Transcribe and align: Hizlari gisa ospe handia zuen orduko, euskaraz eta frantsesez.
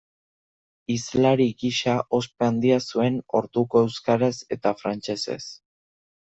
Hizlari 0.93 1.45
gisa 1.63 1.93
ospe 2.19 2.47
handia 2.47 2.79
zuen 2.95 3.19
orduko, 3.41 3.83
euskaraz 3.91 4.33
eta 4.57 4.75
frantsesez. 4.81 5.41